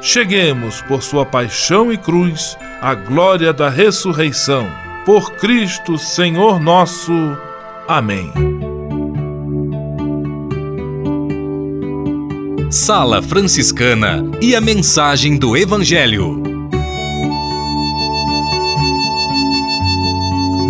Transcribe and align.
cheguemos, 0.00 0.80
por 0.82 1.02
sua 1.02 1.26
paixão 1.26 1.92
e 1.92 1.96
cruz, 1.96 2.56
à 2.80 2.94
glória 2.94 3.52
da 3.52 3.68
ressurreição. 3.68 4.66
Por 5.04 5.32
Cristo, 5.32 5.98
Senhor 5.98 6.60
nosso. 6.60 7.12
Amém. 7.88 8.32
Sala 12.70 13.20
Franciscana 13.20 14.22
e 14.40 14.54
a 14.54 14.60
mensagem 14.60 15.36
do 15.36 15.56
Evangelho. 15.56 16.50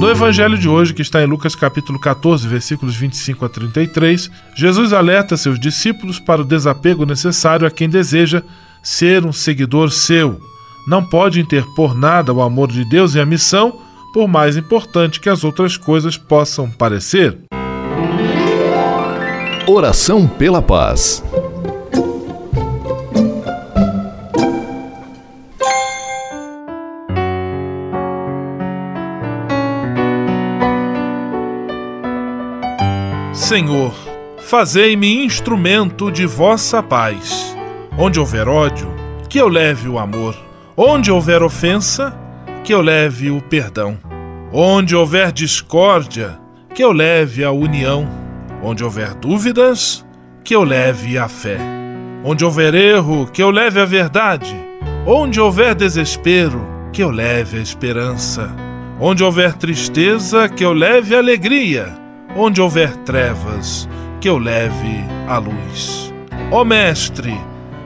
No 0.00 0.08
evangelho 0.08 0.56
de 0.56 0.66
hoje, 0.66 0.94
que 0.94 1.02
está 1.02 1.22
em 1.22 1.26
Lucas 1.26 1.54
capítulo 1.54 2.00
14, 2.00 2.48
versículos 2.48 2.96
25 2.96 3.44
a 3.44 3.48
33, 3.50 4.30
Jesus 4.56 4.94
alerta 4.94 5.36
seus 5.36 5.60
discípulos 5.60 6.18
para 6.18 6.40
o 6.40 6.44
desapego 6.44 7.04
necessário 7.04 7.66
a 7.66 7.70
quem 7.70 7.86
deseja 7.86 8.42
ser 8.82 9.24
um 9.24 9.32
seguidor 9.32 9.90
seu. 9.90 10.40
Não 10.86 11.04
pode 11.04 11.40
interpor 11.40 11.94
nada 11.94 12.32
ao 12.32 12.40
amor 12.40 12.68
de 12.68 12.84
Deus 12.88 13.14
e 13.14 13.20
à 13.20 13.26
missão, 13.26 13.72
por 14.12 14.26
mais 14.26 14.56
importante 14.56 15.20
que 15.20 15.28
as 15.28 15.44
outras 15.44 15.76
coisas 15.76 16.16
possam 16.16 16.70
parecer. 16.70 17.38
Oração 19.66 20.26
pela 20.26 20.60
paz. 20.60 21.22
Senhor, 33.32 33.92
fazei-me 34.38 35.24
instrumento 35.24 36.10
de 36.10 36.24
vossa 36.24 36.80
paz. 36.80 37.49
Onde 37.98 38.18
houver 38.18 38.48
ódio, 38.48 38.88
que 39.28 39.38
eu 39.38 39.48
leve 39.48 39.88
o 39.88 39.98
amor. 39.98 40.36
Onde 40.76 41.10
houver 41.10 41.42
ofensa, 41.42 42.16
que 42.64 42.72
eu 42.72 42.80
leve 42.80 43.30
o 43.30 43.40
perdão. 43.40 43.98
Onde 44.52 44.96
houver 44.96 45.32
discórdia, 45.32 46.38
que 46.74 46.82
eu 46.82 46.92
leve 46.92 47.44
a 47.44 47.50
união. 47.50 48.08
Onde 48.62 48.84
houver 48.84 49.14
dúvidas, 49.14 50.04
que 50.44 50.54
eu 50.54 50.64
leve 50.64 51.18
a 51.18 51.28
fé. 51.28 51.58
Onde 52.24 52.44
houver 52.44 52.74
erro, 52.74 53.26
que 53.26 53.42
eu 53.42 53.50
leve 53.50 53.80
a 53.80 53.84
verdade. 53.84 54.54
Onde 55.06 55.40
houver 55.40 55.74
desespero, 55.74 56.66
que 56.92 57.02
eu 57.02 57.10
leve 57.10 57.58
a 57.58 57.62
esperança. 57.62 58.50
Onde 58.98 59.24
houver 59.24 59.54
tristeza, 59.54 60.48
que 60.48 60.64
eu 60.64 60.72
leve 60.72 61.14
alegria 61.14 62.00
Onde 62.36 62.60
houver 62.60 62.96
trevas, 62.98 63.88
que 64.20 64.28
eu 64.28 64.38
leve 64.38 65.04
a 65.26 65.38
luz. 65.38 66.14
Ó 66.52 66.64
Mestre, 66.64 67.36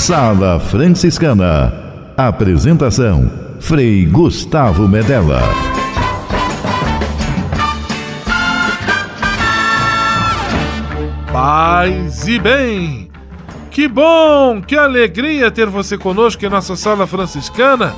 Sala 0.00 0.58
Franciscana. 0.58 2.14
Apresentação: 2.16 3.30
Frei 3.60 4.06
Gustavo 4.06 4.88
Medella. 4.88 5.42
Paz 11.30 12.26
e 12.26 12.38
bem! 12.38 13.10
Que 13.70 13.86
bom, 13.86 14.62
que 14.62 14.74
alegria 14.74 15.50
ter 15.50 15.66
você 15.66 15.98
conosco 15.98 16.46
em 16.46 16.48
nossa 16.48 16.74
Sala 16.76 17.06
Franciscana, 17.06 17.94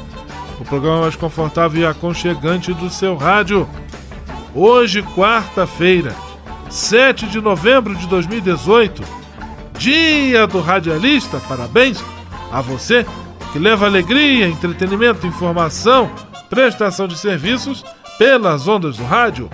o 0.60 0.64
programa 0.64 1.02
mais 1.02 1.14
confortável 1.14 1.82
e 1.82 1.86
aconchegante 1.86 2.74
do 2.74 2.90
seu 2.90 3.14
rádio. 3.14 3.66
Hoje, 4.52 5.02
quarta-feira, 5.02 6.12
7 6.68 7.28
de 7.28 7.40
novembro 7.40 7.94
de 7.94 8.08
2018, 8.08 9.21
Dia 9.82 10.46
do 10.46 10.60
Radialista. 10.60 11.40
Parabéns 11.48 12.00
a 12.52 12.60
você 12.60 13.04
que 13.52 13.58
leva 13.58 13.84
alegria, 13.84 14.46
entretenimento, 14.46 15.26
informação, 15.26 16.08
prestação 16.48 17.08
de 17.08 17.18
serviços 17.18 17.84
pelas 18.16 18.68
ondas 18.68 18.96
do 18.96 19.04
rádio. 19.04 19.50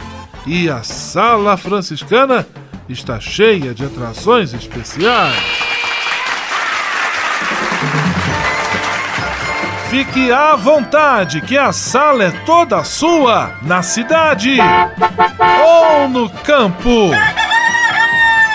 E 0.46 0.68
a 0.68 0.82
Sala 0.82 1.56
Franciscana 1.56 2.46
está 2.90 3.18
cheia 3.18 3.72
de 3.72 3.86
atrações 3.86 4.52
especiais. 4.52 5.34
Fique 9.88 10.30
à 10.30 10.54
vontade, 10.56 11.40
que 11.40 11.56
a 11.56 11.72
sala 11.72 12.24
é 12.24 12.30
toda 12.44 12.84
sua, 12.84 13.52
na 13.62 13.82
cidade 13.82 14.58
ou 15.64 16.06
no 16.06 16.28
campo. 16.28 17.12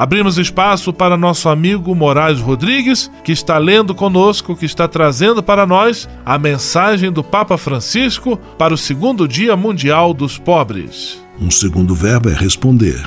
Abrimos 0.00 0.38
espaço 0.38 0.94
para 0.94 1.14
nosso 1.14 1.46
amigo 1.46 1.94
Moraes 1.94 2.40
Rodrigues, 2.40 3.10
que 3.22 3.32
está 3.32 3.58
lendo 3.58 3.94
conosco, 3.94 4.56
que 4.56 4.64
está 4.64 4.88
trazendo 4.88 5.42
para 5.42 5.66
nós 5.66 6.08
a 6.24 6.38
mensagem 6.38 7.12
do 7.12 7.22
Papa 7.22 7.58
Francisco 7.58 8.38
para 8.56 8.72
o 8.72 8.78
segundo 8.78 9.28
Dia 9.28 9.54
Mundial 9.58 10.14
dos 10.14 10.38
Pobres. 10.38 11.22
Um 11.38 11.50
segundo 11.50 11.94
verbo 11.94 12.30
é 12.30 12.32
responder. 12.32 13.06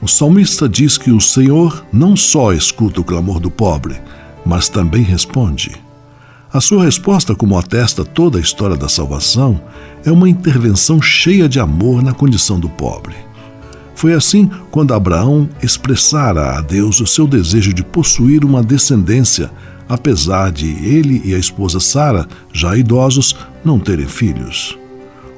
O 0.00 0.08
salmista 0.08 0.66
diz 0.66 0.96
que 0.96 1.10
o 1.10 1.20
Senhor 1.20 1.84
não 1.92 2.16
só 2.16 2.54
escuta 2.54 3.02
o 3.02 3.04
clamor 3.04 3.38
do 3.38 3.50
pobre, 3.50 4.00
mas 4.46 4.66
também 4.66 5.02
responde. 5.02 5.72
A 6.50 6.58
sua 6.58 6.84
resposta, 6.84 7.34
como 7.34 7.58
atesta 7.58 8.02
toda 8.02 8.38
a 8.38 8.40
história 8.40 8.78
da 8.78 8.88
salvação, 8.88 9.60
é 10.06 10.10
uma 10.10 10.26
intervenção 10.26 11.02
cheia 11.02 11.46
de 11.46 11.60
amor 11.60 12.02
na 12.02 12.14
condição 12.14 12.58
do 12.58 12.70
pobre. 12.70 13.14
Foi 13.94 14.12
assim 14.12 14.50
quando 14.70 14.92
Abraão 14.92 15.48
expressara 15.62 16.58
a 16.58 16.60
Deus 16.60 17.00
o 17.00 17.06
seu 17.06 17.26
desejo 17.26 17.72
de 17.72 17.84
possuir 17.84 18.44
uma 18.44 18.62
descendência, 18.62 19.50
apesar 19.88 20.50
de 20.50 20.66
ele 20.66 21.22
e 21.24 21.34
a 21.34 21.38
esposa 21.38 21.78
Sara, 21.78 22.26
já 22.52 22.76
idosos, 22.76 23.36
não 23.64 23.78
terem 23.78 24.06
filhos. 24.06 24.76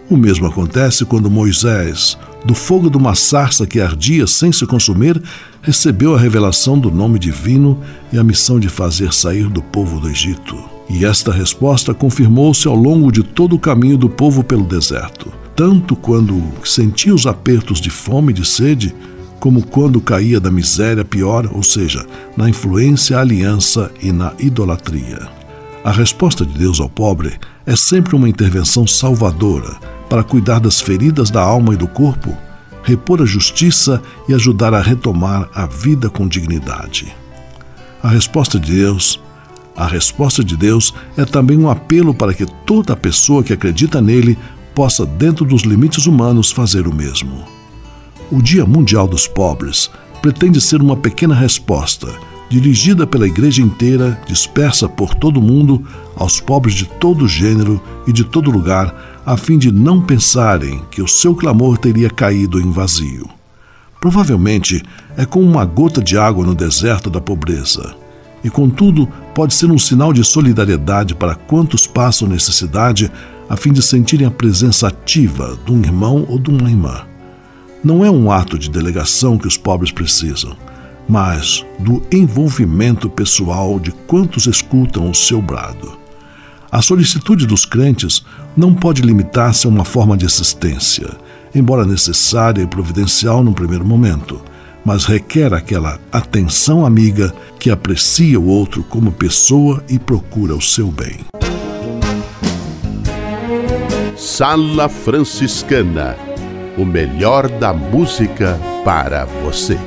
O 0.09 0.17
mesmo 0.17 0.47
acontece 0.47 1.05
quando 1.05 1.31
Moisés, 1.31 2.17
do 2.45 2.55
fogo 2.55 2.89
de 2.89 2.97
uma 2.97 3.15
sarça 3.15 3.67
que 3.67 3.81
ardia 3.81 4.27
sem 4.27 4.53
se 4.53 4.65
consumir, 4.65 5.21
recebeu 5.61 6.15
a 6.15 6.19
revelação 6.19 6.79
do 6.79 6.91
nome 6.91 7.19
divino 7.19 7.81
e 8.13 8.19
a 8.19 8.25
missão 8.25 8.61
de 8.61 8.69
fazer 8.69 9.13
sair 9.13 9.49
do 9.49 9.61
povo 9.61 9.99
do 9.99 10.09
Egito. 10.09 10.57
E 10.89 11.05
esta 11.05 11.33
resposta 11.33 11.93
confirmou-se 11.93 12.69
ao 12.69 12.77
longo 12.77 13.11
de 13.11 13.25
todo 13.25 13.57
o 13.57 13.59
caminho 13.59 13.99
do 13.99 14.09
povo 14.09 14.45
pelo 14.45 14.63
deserto 14.63 15.46
tanto 15.57 15.97
quando 15.97 16.43
sentia 16.63 17.15
os 17.15 17.27
apertos 17.27 17.81
de 17.81 17.89
fome 17.89 18.31
e 18.31 18.35
de 18.35 18.47
sede, 18.47 18.95
como 19.41 19.67
quando 19.67 20.03
caía 20.03 20.39
da 20.39 20.51
miséria 20.51 21.05
pior, 21.05 21.51
ou 21.53 21.63
seja, 21.63 22.07
na 22.37 22.49
influência, 22.49 23.19
aliança 23.19 23.91
e 24.03 24.13
na 24.13 24.35
idolatria. 24.39 25.29
A 25.83 25.91
resposta 25.91 26.45
de 26.45 26.59
Deus 26.59 26.79
ao 26.79 26.91
pobre 26.91 27.39
é 27.65 27.75
sempre 27.75 28.15
uma 28.15 28.29
intervenção 28.29 28.87
salvadora 28.87 29.77
para 30.11 30.23
cuidar 30.23 30.61
das 30.61 30.81
feridas 30.81 31.31
da 31.31 31.41
alma 31.41 31.73
e 31.73 31.77
do 31.77 31.89
corpo, 31.89 32.37
repor 32.83 33.23
a 33.23 33.27
justiça 33.27 34.03
e 34.29 34.35
ajudar 34.35 34.75
a 34.75 34.83
retomar 34.83 35.49
a 35.55 35.65
vida 35.65 36.11
com 36.11 36.29
dignidade. 36.29 37.15
A 38.03 38.09
resposta 38.09 38.61
de 38.61 38.73
Deus 38.73 39.19
a 39.77 39.87
resposta 39.87 40.43
de 40.43 40.57
Deus 40.57 40.95
é 41.19 41.25
também 41.27 41.59
um 41.59 41.69
apelo 41.69 42.15
para 42.15 42.33
que 42.33 42.47
toda 42.65 42.97
pessoa 42.97 43.45
que 43.45 43.53
acredita 43.53 44.01
nele 44.01 44.39
possa, 44.77 45.07
dentro 45.07 45.47
dos 45.47 45.63
limites 45.63 46.05
humanos, 46.07 46.53
fazer 46.53 46.87
o 46.87 46.95
mesmo. 46.95 47.43
O 48.31 48.43
Dia 48.43 48.67
Mundial 48.67 49.09
dos 49.09 49.27
Pobres 49.27 49.91
pretende 50.21 50.61
ser 50.61 50.83
uma 50.83 50.95
pequena 50.95 51.35
resposta, 51.35 52.09
dirigida 52.51 53.07
pela 53.07 53.27
igreja 53.27 53.63
inteira, 53.63 54.21
dispersa 54.29 54.87
por 54.87 55.15
todo 55.15 55.39
o 55.39 55.43
mundo, 55.43 55.83
aos 56.15 56.41
pobres 56.41 56.75
de 56.75 56.85
todo 56.85 57.27
gênero 57.27 57.81
e 58.07 58.13
de 58.13 58.23
todo 58.23 58.51
lugar, 58.51 58.95
a 59.25 59.35
fim 59.37 59.57
de 59.57 59.73
não 59.73 60.03
pensarem 60.03 60.83
que 60.91 61.01
o 61.01 61.09
seu 61.09 61.35
clamor 61.35 61.79
teria 61.79 62.11
caído 62.11 62.61
em 62.61 62.71
vazio. 62.71 63.27
Provavelmente 63.99 64.83
é 65.17 65.25
como 65.25 65.47
uma 65.47 65.65
gota 65.65 66.03
de 66.03 66.19
água 66.19 66.45
no 66.45 66.55
deserto 66.55 67.09
da 67.09 67.21
pobreza. 67.21 67.95
E, 68.45 68.51
contudo, 68.51 69.09
pode 69.35 69.55
ser 69.55 69.71
um 69.71 69.79
sinal 69.79 70.13
de 70.13 70.23
solidariedade 70.23 71.15
para 71.15 71.35
quantos 71.35 71.87
passam 71.87 72.29
necessidade 72.29 73.11
a 73.49 73.57
fim 73.57 73.73
de 73.73 73.83
sentirem 73.83 74.27
a 74.27 74.31
presença 74.31 74.89
ativa 74.89 75.59
de 75.65 75.73
um 75.73 75.81
irmão 75.81 76.27
ou 76.29 76.39
de 76.39 76.51
uma 76.51 76.69
irmã. 76.69 77.07
Não 77.83 78.05
é 78.05 78.11
um 78.11 78.31
ato 78.31 78.59
de 78.59 78.69
delegação 78.69 79.39
que 79.39 79.47
os 79.47 79.57
pobres 79.57 79.93
precisam, 79.93 80.57
mas 81.09 81.65
do 81.79 82.03
envolvimento 82.13 83.09
pessoal 83.09 83.79
de 83.79 83.93
quantos 83.93 84.47
escutam 84.47 85.09
o 85.09 85.15
seu 85.15 85.41
brado. 85.41 85.97
A 86.71 86.83
solicitude 86.83 87.47
dos 87.47 87.65
crentes 87.65 88.25
não 88.57 88.75
pode 88.75 89.03
limitar-se 89.03 89.67
a 89.67 89.71
uma 89.71 89.85
forma 89.85 90.17
de 90.17 90.27
assistência, 90.27 91.09
embora 91.55 91.87
necessária 91.87 92.63
e 92.63 92.67
providencial 92.67 93.45
num 93.45 93.53
primeiro 93.53 93.85
momento, 93.85 94.41
mas 94.85 95.05
requer 95.05 95.55
aquela 95.55 95.99
atenção 96.13 96.85
amiga 96.85 97.35
que 97.59 97.71
aprecia 97.71 98.39
o 98.39 98.47
outro 98.47 98.83
como 98.85 99.13
pessoa 99.13 99.83
e 99.89 99.99
procura 99.99 100.55
o 100.55 100.63
seu 100.63 100.89
bem. 100.89 101.19
Sala 104.17 104.89
Franciscana 104.89 106.17
o 106.79 106.85
melhor 106.85 107.49
da 107.49 107.73
música 107.73 108.59
para 108.85 109.25
você. 109.25 109.79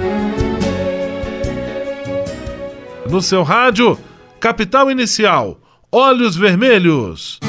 No 3.10 3.22
seu 3.22 3.44
rádio, 3.44 3.98
Capital 4.40 4.92
Inicial, 4.92 5.60
Olhos 5.92 6.36
Vermelhos. 6.36 7.40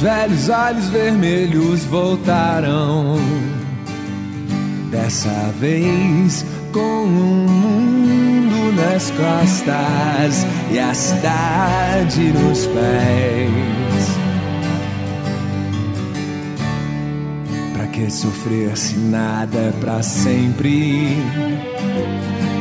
Velhos 0.00 0.48
olhos 0.48 0.88
vermelhos 0.88 1.84
voltaram. 1.84 3.18
Dessa 4.90 5.52
vez 5.60 6.44
com 6.72 6.80
o 6.80 7.04
um 7.04 7.48
mundo 7.48 8.72
nas 8.80 9.10
costas 9.10 10.46
e 10.70 10.78
a 10.78 10.94
cidade 10.94 12.32
nos 12.32 12.66
pés. 12.66 13.50
Pra 17.74 17.86
que 17.88 18.10
sofrer 18.10 18.76
se 18.76 18.96
nada 18.98 19.58
é 19.58 19.72
pra 19.80 20.02
sempre? 20.02 21.18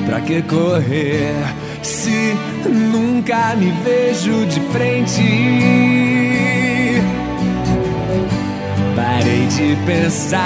Pra 0.05 0.19
que 0.22 0.41
correr 0.41 1.34
se 1.81 2.36
nunca 2.67 3.55
me 3.55 3.72
vejo 3.84 4.46
de 4.46 4.60
frente? 4.72 6.19
De 9.50 9.75
pensar 9.86 10.39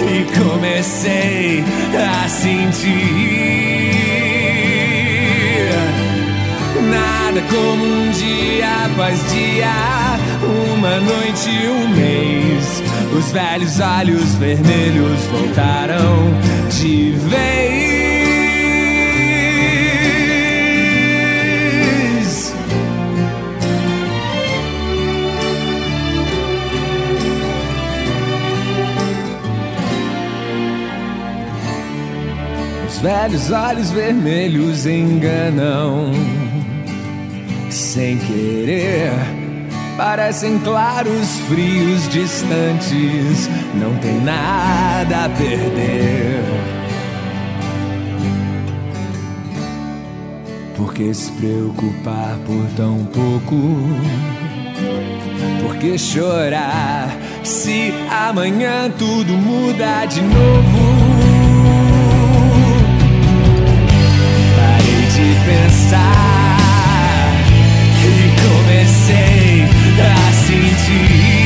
e 0.00 0.24
comecei 0.38 1.62
a 1.94 2.28
sentir 2.28 2.94
nada 6.90 7.42
como 7.50 7.84
um 7.84 8.10
dia 8.10 8.86
após 8.86 9.18
dia, 9.30 9.70
uma 10.42 10.98
noite 11.00 11.50
e 11.50 11.68
um 11.68 11.88
mês. 11.88 12.82
Os 13.16 13.30
velhos 13.32 13.80
olhos 13.80 14.34
vermelhos 14.36 15.20
voltaram 15.30 16.34
de 16.70 17.12
vez. 17.12 17.93
Velhos 33.04 33.50
olhos 33.50 33.90
vermelhos 33.90 34.86
enganam 34.86 36.10
sem 37.68 38.16
querer. 38.16 39.12
Parecem 39.94 40.58
claros, 40.60 41.38
frios, 41.46 42.08
distantes, 42.08 43.50
não 43.74 43.94
tem 43.98 44.18
nada 44.22 45.26
a 45.26 45.28
perder. 45.28 46.44
Por 50.74 50.94
que 50.94 51.12
se 51.12 51.30
preocupar 51.32 52.38
por 52.46 52.66
tão 52.74 53.04
pouco? 53.04 53.54
Por 55.60 55.76
que 55.76 55.98
chorar 55.98 57.14
se 57.42 57.92
amanhã 58.10 58.90
tudo 58.98 59.34
muda 59.34 60.06
de 60.06 60.22
novo? 60.22 60.93
Pensar 65.44 66.56
e 68.02 68.32
comecei 68.40 69.64
a 70.00 70.32
sentir. 70.32 71.43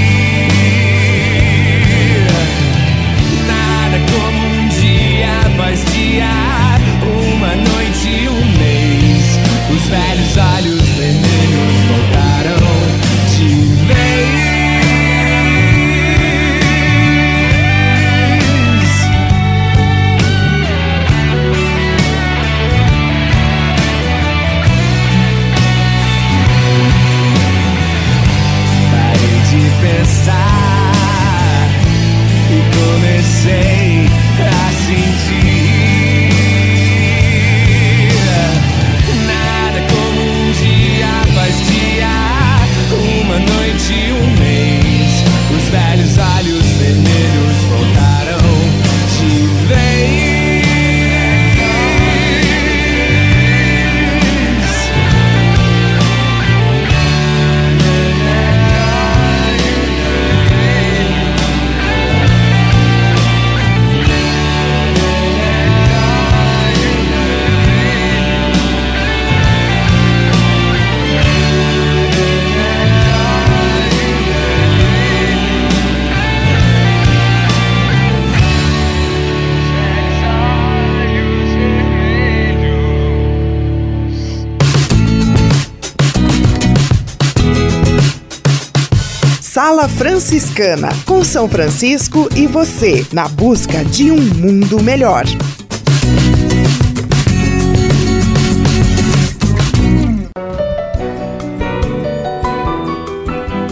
Sala 89.68 89.86
Franciscana, 89.86 90.88
com 91.04 91.22
São 91.22 91.46
Francisco 91.46 92.26
e 92.34 92.46
você, 92.46 93.06
na 93.12 93.28
busca 93.28 93.84
de 93.84 94.10
um 94.10 94.16
mundo 94.16 94.82
melhor. 94.82 95.26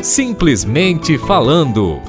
Simplesmente 0.02 1.16
falando. 1.16 2.02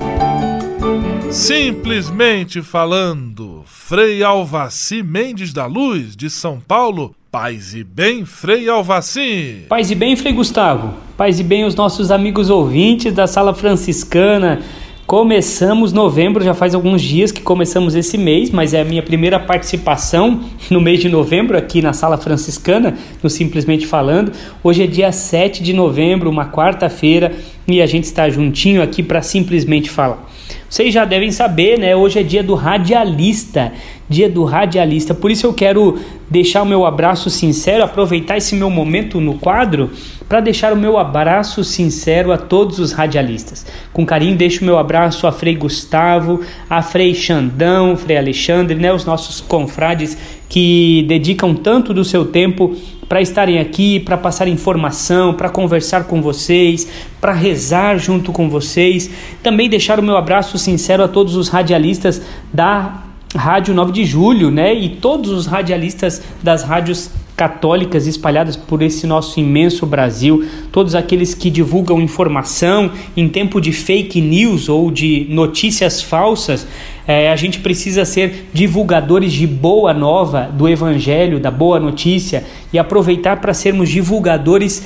Simplesmente 1.32 2.62
falando, 2.62 3.64
Frei 3.66 4.22
Alvaci 4.22 5.02
Mendes 5.02 5.54
da 5.54 5.66
Luz, 5.66 6.14
de 6.14 6.30
São 6.30 6.60
Paulo. 6.60 7.16
Paz 7.40 7.76
e 7.76 7.84
bem, 7.84 8.26
Frei 8.26 8.68
Alvaci. 8.68 9.66
Paz 9.70 9.92
e 9.92 9.96
bem, 9.96 10.16
Frei 10.16 10.34
Gustavo. 10.34 10.96
Paz 11.16 11.40
e 11.40 11.44
bem 11.44 11.66
os 11.66 11.76
nossos 11.76 12.10
amigos 12.10 12.50
ouvintes 12.50 13.14
da 13.14 13.28
Sala 13.28 13.54
Franciscana. 13.54 14.62
Começamos 15.06 15.94
novembro, 15.94 16.44
já 16.44 16.56
faz 16.56 16.74
alguns 16.74 17.00
dias 17.00 17.32
que 17.32 17.44
começamos 17.44 17.94
esse 17.94 18.18
mês, 18.18 18.50
mas 18.50 18.74
é 18.74 18.82
a 18.82 18.84
minha 18.84 19.04
primeira 19.04 19.40
participação 19.40 20.46
no 20.72 20.82
mês 20.82 21.00
de 21.00 21.10
novembro 21.10 21.56
aqui 21.56 21.80
na 21.80 21.94
Sala 21.94 22.18
Franciscana, 22.18 22.98
no 23.22 23.30
Simplesmente 23.30 23.86
Falando. 23.86 24.32
Hoje 24.64 24.86
é 24.86 24.88
dia 24.88 25.12
7 25.12 25.62
de 25.62 25.74
novembro, 25.74 26.32
uma 26.32 26.50
quarta-feira, 26.50 27.36
e 27.68 27.84
a 27.84 27.86
gente 27.86 28.06
está 28.06 28.28
juntinho 28.32 28.82
aqui 28.82 29.04
para 29.04 29.22
simplesmente 29.22 29.92
falar. 29.92 30.28
Vocês 30.70 30.94
já 30.94 31.06
devem 31.06 31.32
saber, 31.32 31.80
né? 31.80 31.96
Hoje 31.96 32.20
é 32.20 32.24
dia 32.24 32.44
do 32.44 32.54
radialista, 32.54 33.72
dia 34.10 34.30
do 34.30 34.44
radialista. 34.44 35.14
Por 35.14 35.32
isso 35.32 35.48
eu 35.48 35.54
quero 35.54 35.98
deixar 36.30 36.62
o 36.62 36.66
meu 36.66 36.86
abraço 36.86 37.30
sincero, 37.30 37.84
aproveitar 37.84 38.36
esse 38.36 38.54
meu 38.54 38.70
momento 38.70 39.22
no 39.22 39.36
quadro 39.36 39.90
para 40.28 40.42
deixar 40.42 40.74
o 40.74 40.76
meu 40.76 40.98
abraço 40.98 41.64
sincero 41.64 42.34
a 42.34 42.38
todos 42.38 42.80
os 42.80 42.92
radialistas. 42.92 43.66
Com 43.94 44.06
carinho 44.06 44.36
deixo 44.36 44.62
o 44.62 44.66
meu 44.66 44.78
abraço 44.78 45.26
a 45.26 45.32
Frei 45.32 45.56
Gustavo, 45.56 46.42
a 46.70 46.82
Frei 46.82 47.16
Xandão, 47.16 47.96
Frei 47.96 48.18
Alexandre, 48.18 48.76
né, 48.76 48.94
os 48.94 49.06
nossos 49.06 49.40
confrades 49.40 50.18
que 50.50 51.06
dedicam 51.08 51.56
tanto 51.56 51.94
do 51.94 52.04
seu 52.04 52.26
tempo 52.26 52.76
para 53.08 53.22
estarem 53.22 53.60
aqui, 53.60 54.00
para 54.00 54.18
passar 54.18 54.48
informação, 54.48 55.34
para 55.34 55.50
conversar 55.50 56.06
com 56.06 56.22
vocês, 56.22 56.88
para 57.22 57.34
rezar 57.34 57.98
junto 57.98 58.32
com 58.32 58.50
vocês. 58.50 59.10
Também 59.42 59.70
deixar 59.70 60.00
o 60.00 60.04
meu 60.04 60.18
abraço 60.18 60.58
sincero 60.58 61.04
a 61.04 61.08
todos 61.08 61.36
os 61.36 61.50
radialistas 61.50 62.22
da 62.52 63.04
Rádio 63.36 63.74
9 63.74 63.92
de 63.92 64.06
Julho, 64.06 64.50
né? 64.50 64.74
E 64.74 64.90
todos 64.90 65.32
os 65.32 65.46
radialistas 65.46 66.22
das 66.42 66.64
rádios 66.64 67.12
católicas 67.38 68.08
espalhadas 68.08 68.56
por 68.56 68.82
esse 68.82 69.06
nosso 69.06 69.40
imenso 69.40 69.86
Brasil, 69.86 70.44
todos 70.72 70.96
aqueles 70.96 71.36
que 71.36 71.52
divulgam 71.52 72.02
informação 72.02 72.92
em 73.16 73.30
tempo 73.30 73.62
de 73.62 73.72
fake 73.72 74.20
news 74.20 74.68
ou 74.68 74.90
de 74.90 75.28
notícias 75.30 76.02
falsas, 76.02 76.68
é, 77.08 77.32
a 77.32 77.36
gente 77.36 77.60
precisa 77.60 78.04
ser 78.06 78.50
divulgadores 78.52 79.32
de 79.32 79.46
boa 79.46 79.94
nova 79.94 80.50
do 80.52 80.68
Evangelho, 80.68 81.40
da 81.40 81.52
boa 81.52 81.80
notícia 81.80 82.44
e 82.74 82.80
aproveitar 82.80 83.40
para 83.40 83.54
sermos 83.54 83.88
divulgadores 83.88 84.84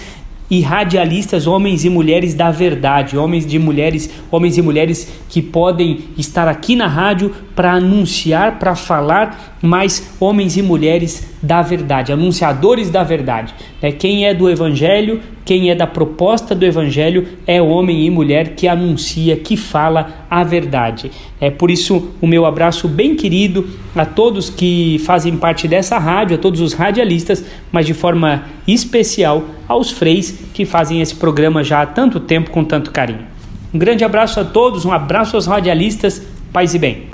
e 0.50 0.60
radialistas, 0.60 1.48
homens 1.48 1.86
e 1.86 1.90
mulheres 1.90 2.34
da 2.34 2.52
verdade, 2.52 3.18
homens 3.18 3.46
de 3.46 3.58
mulheres, 3.58 4.10
homens 4.30 4.58
e 4.58 4.62
mulheres 4.62 5.10
que 5.30 5.42
podem 5.42 6.00
estar 6.18 6.50
aqui 6.50 6.76
na 6.76 6.88
rádio 6.88 7.34
para 7.56 7.72
anunciar, 7.72 8.60
para 8.60 8.76
falar, 8.76 9.58
mas 9.62 10.12
homens 10.20 10.58
e 10.58 10.62
mulheres 10.62 11.31
da 11.42 11.62
verdade, 11.62 12.12
anunciadores 12.12 12.90
da 12.90 13.04
verdade. 13.04 13.54
Né? 13.82 13.92
Quem 13.92 14.26
é 14.28 14.34
do 14.34 14.50
Evangelho, 14.50 15.22
quem 15.44 15.72
é 15.72 15.76
da 15.76 15.88
proposta 15.88 16.54
do 16.54 16.66
Evangelho 16.66 17.28
é 17.48 17.62
homem 17.62 18.06
e 18.06 18.10
mulher 18.10 18.56
que 18.56 18.68
anuncia, 18.68 19.36
que 19.36 19.58
fala 19.58 20.26
a 20.30 20.44
verdade. 20.44 21.12
É 21.40 21.50
por 21.50 21.72
isso 21.72 22.12
o 22.22 22.28
meu 22.28 22.46
abraço 22.46 22.88
bem 22.88 23.16
querido 23.16 23.68
a 23.96 24.06
todos 24.06 24.50
que 24.50 25.02
fazem 25.06 25.36
parte 25.36 25.68
dessa 25.68 25.98
rádio, 25.98 26.36
a 26.36 26.40
todos 26.40 26.62
os 26.62 26.74
radialistas, 26.74 27.44
mas 27.72 27.86
de 27.86 27.94
forma 27.94 28.46
especial 28.68 29.44
aos 29.68 29.90
freis 29.90 30.40
que 30.54 30.66
fazem 30.66 31.02
esse 31.02 31.16
programa 31.16 31.64
já 31.64 31.82
há 31.82 31.86
tanto 31.86 32.20
tempo 32.20 32.52
com 32.52 32.64
tanto 32.64 32.92
carinho. 32.92 33.32
Um 33.74 33.80
grande 33.80 34.04
abraço 34.04 34.40
a 34.40 34.46
todos, 34.46 34.86
um 34.86 34.92
abraço 34.92 35.36
aos 35.36 35.48
radialistas, 35.48 36.22
paz 36.52 36.76
e 36.76 36.80
bem. 36.80 37.08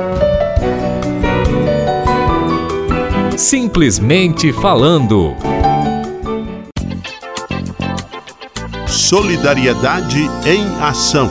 Simplesmente 3.37 4.51
falando. 4.51 5.35
Solidariedade 8.87 10.27
em 10.43 10.65
Ação. 10.81 11.29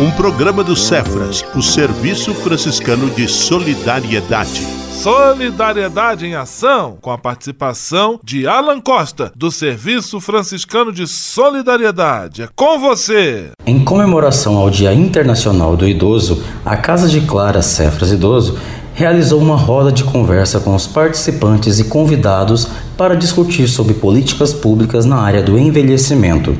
Um 0.00 0.08
programa 0.12 0.62
do 0.62 0.76
Cefras, 0.76 1.44
o 1.56 1.60
Serviço 1.60 2.32
Franciscano 2.32 3.10
de 3.10 3.26
Solidariedade. 3.26 4.78
Solidariedade 4.98 6.26
em 6.26 6.34
Ação, 6.34 6.98
com 7.00 7.10
a 7.10 7.18
participação 7.18 8.18
de 8.22 8.46
Alan 8.46 8.80
Costa, 8.80 9.32
do 9.34 9.50
Serviço 9.50 10.20
Franciscano 10.20 10.92
de 10.92 11.06
Solidariedade. 11.06 12.42
É 12.42 12.48
com 12.54 12.78
você! 12.78 13.50
Em 13.64 13.84
comemoração 13.84 14.56
ao 14.56 14.70
Dia 14.70 14.92
Internacional 14.92 15.76
do 15.76 15.86
Idoso, 15.86 16.42
a 16.64 16.76
Casa 16.76 17.08
de 17.08 17.20
Clara 17.20 17.62
Cefras 17.62 18.10
Idoso 18.10 18.58
realizou 18.98 19.40
uma 19.40 19.54
roda 19.54 19.92
de 19.92 20.02
conversa 20.02 20.58
com 20.58 20.74
os 20.74 20.84
participantes 20.84 21.78
e 21.78 21.84
convidados 21.84 22.66
para 22.96 23.14
discutir 23.14 23.68
sobre 23.68 23.94
políticas 23.94 24.52
públicas 24.52 25.04
na 25.04 25.18
área 25.18 25.40
do 25.40 25.56
envelhecimento. 25.56 26.56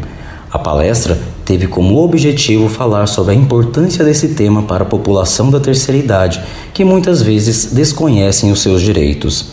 A 0.49 0.57
palestra 0.57 1.19
teve 1.45 1.67
como 1.67 1.99
objetivo 1.99 2.69
falar 2.69 3.09
sobre 3.09 3.33
a 3.33 3.35
importância 3.35 4.05
desse 4.05 4.29
tema 4.37 4.63
para 4.63 4.85
a 4.85 4.87
população 4.87 5.51
da 5.51 5.59
terceira 5.59 6.01
idade, 6.01 6.41
que 6.73 6.85
muitas 6.85 7.21
vezes 7.21 7.73
desconhecem 7.73 8.53
os 8.53 8.61
seus 8.61 8.83
direitos. 8.83 9.47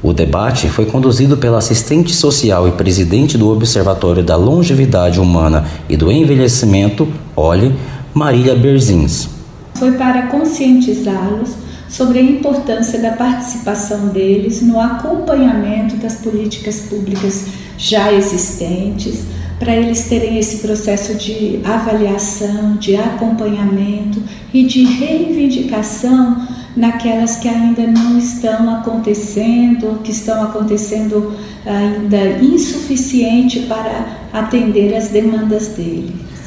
O 0.00 0.12
debate 0.12 0.68
foi 0.68 0.86
conduzido 0.86 1.38
pela 1.38 1.58
assistente 1.58 2.14
social 2.14 2.68
e 2.68 2.70
presidente 2.70 3.36
do 3.36 3.48
Observatório 3.48 4.22
da 4.22 4.36
Longevidade 4.36 5.18
Humana 5.18 5.66
e 5.88 5.96
do 5.96 6.08
Envelhecimento, 6.12 7.08
OLE, 7.34 7.74
Marília 8.14 8.54
Berzins. 8.54 9.28
Foi 9.74 9.90
para 9.90 10.28
conscientizá-los 10.28 11.66
sobre 11.88 12.18
a 12.18 12.22
importância 12.22 12.98
da 13.00 13.12
participação 13.12 14.08
deles 14.08 14.62
no 14.62 14.78
acompanhamento 14.80 15.96
das 15.96 16.16
políticas 16.16 16.80
públicas 16.80 17.46
já 17.76 18.12
existentes 18.12 19.24
para 19.58 19.74
eles 19.74 20.08
terem 20.08 20.38
esse 20.38 20.58
processo 20.58 21.14
de 21.14 21.60
avaliação, 21.64 22.76
de 22.76 22.96
acompanhamento 22.96 24.22
e 24.54 24.62
de 24.62 24.84
reivindicação 24.84 26.46
naquelas 26.76 27.36
que 27.36 27.48
ainda 27.48 27.86
não 27.86 28.16
estão 28.16 28.72
acontecendo, 28.76 30.00
que 30.04 30.12
estão 30.12 30.44
acontecendo 30.44 31.36
ainda 31.66 32.38
insuficiente 32.40 33.60
para 33.60 34.18
atender 34.32 34.94
as 34.94 35.08
demandas 35.08 35.68
deles. 35.68 36.37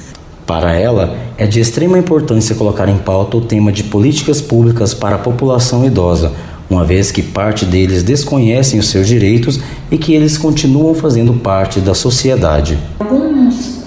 Para 0.51 0.73
ela, 0.73 1.15
é 1.37 1.47
de 1.47 1.61
extrema 1.61 1.97
importância 1.97 2.53
colocar 2.53 2.89
em 2.89 2.97
pauta 2.97 3.37
o 3.37 3.41
tema 3.41 3.71
de 3.71 3.85
políticas 3.85 4.41
públicas 4.41 4.93
para 4.93 5.15
a 5.15 5.17
população 5.17 5.85
idosa, 5.85 6.33
uma 6.69 6.83
vez 6.83 7.09
que 7.09 7.21
parte 7.21 7.63
deles 7.63 8.03
desconhecem 8.03 8.77
os 8.77 8.89
seus 8.89 9.07
direitos 9.07 9.61
e 9.89 9.97
que 9.97 10.13
eles 10.13 10.37
continuam 10.37 10.93
fazendo 10.93 11.35
parte 11.35 11.79
da 11.79 11.93
sociedade. 11.93 12.77
Alguns 12.99 13.85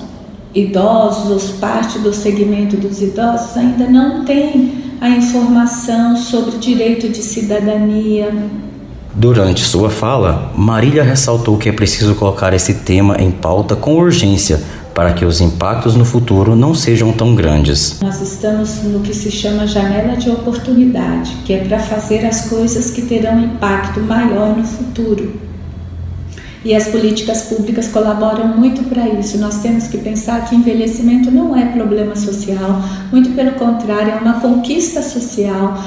idosos, 0.54 1.50
parte 1.50 1.98
do 1.98 2.14
segmento 2.14 2.78
dos 2.78 3.02
idosos, 3.02 3.58
ainda 3.58 3.86
não 3.86 4.24
têm 4.24 4.72
a 5.02 5.10
informação 5.10 6.16
sobre 6.16 6.56
direito 6.56 7.10
de 7.10 7.22
cidadania. 7.22 8.32
Durante 9.14 9.62
sua 9.62 9.90
fala, 9.90 10.50
Marília 10.56 11.02
ressaltou 11.02 11.58
que 11.58 11.68
é 11.68 11.72
preciso 11.72 12.14
colocar 12.14 12.54
esse 12.54 12.72
tema 12.72 13.16
em 13.20 13.30
pauta 13.30 13.76
com 13.76 13.96
urgência 13.96 14.62
para 14.94 15.12
que 15.12 15.24
os 15.24 15.40
impactos 15.40 15.96
no 15.96 16.04
futuro 16.04 16.54
não 16.54 16.74
sejam 16.74 17.12
tão 17.12 17.34
grandes. 17.34 18.00
Nós 18.00 18.22
estamos 18.22 18.82
no 18.84 19.00
que 19.00 19.12
se 19.12 19.30
chama 19.30 19.66
janela 19.66 20.16
de 20.16 20.30
oportunidade, 20.30 21.32
que 21.44 21.52
é 21.52 21.64
para 21.64 21.80
fazer 21.80 22.24
as 22.24 22.48
coisas 22.48 22.92
que 22.92 23.02
terão 23.02 23.40
impacto 23.40 24.00
maior 24.00 24.56
no 24.56 24.64
futuro. 24.64 25.40
E 26.64 26.74
as 26.74 26.86
políticas 26.86 27.42
públicas 27.42 27.88
colaboram 27.88 28.48
muito 28.48 28.84
para 28.84 29.06
isso. 29.08 29.36
Nós 29.36 29.58
temos 29.58 29.86
que 29.88 29.98
pensar 29.98 30.48
que 30.48 30.54
envelhecimento 30.54 31.30
não 31.30 31.54
é 31.54 31.66
problema 31.66 32.16
social, 32.16 32.82
muito 33.12 33.30
pelo 33.30 33.52
contrário, 33.52 34.12
é 34.12 34.16
uma 34.16 34.40
conquista 34.40 35.02
social 35.02 35.78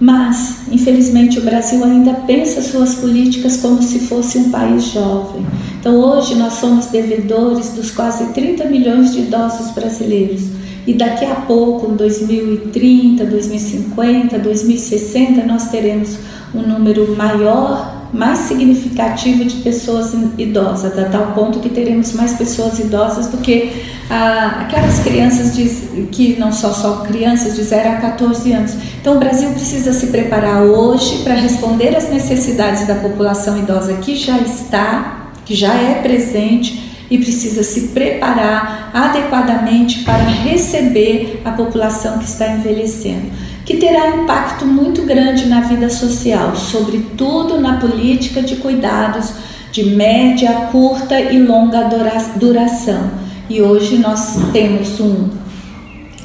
mas, 0.00 0.62
infelizmente, 0.70 1.38
o 1.38 1.42
Brasil 1.42 1.82
ainda 1.84 2.14
pensa 2.14 2.60
suas 2.60 2.96
políticas 2.96 3.58
como 3.58 3.82
se 3.82 4.00
fosse 4.00 4.38
um 4.38 4.50
país 4.50 4.84
jovem. 4.84 5.46
Então, 5.78 5.96
hoje, 5.96 6.34
nós 6.34 6.54
somos 6.54 6.86
devedores 6.86 7.70
dos 7.70 7.90
quase 7.90 8.32
30 8.32 8.64
milhões 8.66 9.12
de 9.12 9.20
idosos 9.20 9.70
brasileiros. 9.72 10.42
E 10.86 10.92
daqui 10.92 11.24
a 11.24 11.36
pouco, 11.36 11.92
em 11.92 11.96
2030, 11.96 13.24
2050, 13.24 14.38
2060, 14.38 15.44
nós 15.44 15.70
teremos 15.70 16.18
um 16.54 16.60
número 16.60 17.16
maior 17.16 18.03
mais 18.14 18.38
significativo 18.40 19.44
de 19.44 19.56
pessoas 19.56 20.14
idosas, 20.38 20.96
a 20.96 21.04
tal 21.06 21.32
ponto 21.32 21.58
que 21.58 21.68
teremos 21.68 22.12
mais 22.12 22.34
pessoas 22.34 22.78
idosas 22.78 23.26
do 23.26 23.38
que 23.38 23.72
ah, 24.08 24.60
aquelas 24.62 25.00
crianças 25.00 25.54
de, 25.54 26.06
que 26.12 26.38
não 26.38 26.52
só 26.52 26.72
são 26.72 27.02
crianças 27.02 27.56
de 27.56 27.62
0 27.62 27.88
a 27.88 27.96
14 27.96 28.52
anos. 28.52 28.76
Então 29.00 29.16
o 29.16 29.18
Brasil 29.18 29.50
precisa 29.50 29.92
se 29.92 30.06
preparar 30.06 30.62
hoje 30.62 31.24
para 31.24 31.34
responder 31.34 31.96
às 31.96 32.08
necessidades 32.08 32.86
da 32.86 32.94
população 32.94 33.58
idosa 33.58 33.94
que 33.94 34.14
já 34.14 34.38
está, 34.38 35.32
que 35.44 35.54
já 35.54 35.74
é 35.74 36.00
presente 36.00 36.93
e 37.10 37.18
precisa 37.18 37.62
se 37.62 37.88
preparar 37.88 38.90
adequadamente 38.92 40.04
para 40.04 40.24
receber 40.24 41.42
a 41.44 41.52
população 41.52 42.18
que 42.18 42.24
está 42.24 42.48
envelhecendo 42.48 43.44
que 43.64 43.78
terá 43.78 44.16
impacto 44.16 44.66
muito 44.66 45.02
grande 45.02 45.46
na 45.46 45.62
vida 45.62 45.88
social, 45.88 46.54
sobretudo 46.54 47.58
na 47.58 47.78
política 47.78 48.42
de 48.42 48.56
cuidados 48.56 49.32
de 49.72 49.84
média, 49.84 50.68
curta 50.70 51.18
e 51.18 51.38
longa 51.42 51.90
duração. 52.36 53.10
E 53.48 53.62
hoje 53.62 53.98
nós 53.98 54.36
temos 54.52 55.00
um 55.00 55.30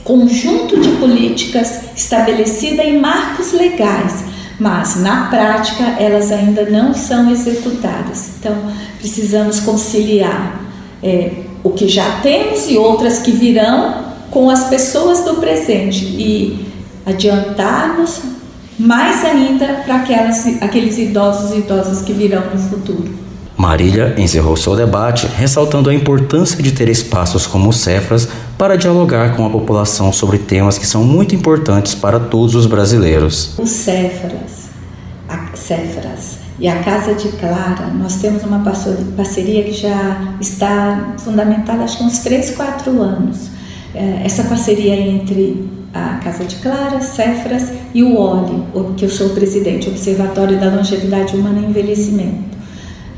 conjunto 0.03 0.79
de 0.79 0.89
políticas 0.97 1.81
estabelecida 1.95 2.83
em 2.83 2.99
marcos 2.99 3.53
legais, 3.53 4.25
mas 4.59 5.01
na 5.01 5.27
prática 5.27 5.83
elas 5.97 6.31
ainda 6.31 6.69
não 6.69 6.93
são 6.93 7.31
executadas. 7.31 8.31
Então 8.37 8.55
precisamos 8.99 9.61
conciliar 9.61 10.68
é, 11.03 11.31
o 11.63 11.71
que 11.71 11.87
já 11.87 12.19
temos 12.21 12.69
e 12.69 12.77
outras 12.77 13.19
que 13.19 13.31
virão 13.31 14.09
com 14.31 14.49
as 14.49 14.65
pessoas 14.65 15.23
do 15.23 15.35
presente 15.35 16.05
e 16.05 16.65
adiantar-nos 17.05 18.21
mais 18.77 19.25
ainda 19.25 19.81
para 19.85 19.95
aqueles 20.61 20.97
idosos 20.97 21.51
e 21.51 21.59
idosas 21.59 22.01
que 22.01 22.13
virão 22.13 22.43
no 22.53 22.59
futuro. 22.59 23.19
Marília 23.57 24.15
encerrou 24.17 24.55
seu 24.55 24.73
debate 24.73 25.27
ressaltando 25.27 25.89
a 25.89 25.93
importância 25.93 26.63
de 26.63 26.71
ter 26.71 26.87
espaços 26.87 27.45
como 27.45 27.69
o 27.69 27.73
Cefras 27.73 28.29
para 28.57 28.77
dialogar 28.77 29.35
com 29.35 29.45
a 29.45 29.49
população 29.49 30.13
sobre 30.13 30.37
temas 30.37 30.77
que 30.77 30.87
são 30.87 31.03
muito 31.03 31.35
importantes 31.35 31.93
para 31.93 32.21
todos 32.21 32.55
os 32.55 32.65
brasileiros. 32.65 33.59
O 33.59 33.65
Cefras, 33.65 34.69
a 35.27 35.49
Cefras 35.57 36.38
e 36.59 36.67
a 36.67 36.83
Casa 36.83 37.13
de 37.13 37.29
Clara, 37.29 37.87
nós 37.97 38.15
temos 38.17 38.43
uma 38.43 38.59
parceria 38.59 39.63
que 39.63 39.71
já 39.71 40.35
está 40.41 41.13
fundamentada 41.17 41.83
acho 41.83 41.99
que 41.99 42.03
uns 42.03 42.19
3, 42.19 42.51
4 42.51 43.01
anos. 43.01 43.49
É, 43.95 44.21
essa 44.25 44.43
parceria 44.43 44.93
entre 44.93 45.69
a 45.93 46.19
Casa 46.23 46.43
de 46.43 46.57
Clara, 46.57 47.01
Cefras 47.01 47.71
e 47.93 48.03
o 48.03 48.15
OLI, 48.15 48.63
que 48.97 49.05
eu 49.05 49.09
sou 49.09 49.29
presidente, 49.29 49.89
Observatório 49.89 50.59
da 50.59 50.69
Longevidade 50.69 51.35
Humana 51.35 51.61
e 51.61 51.65
Envelhecimento. 51.65 52.57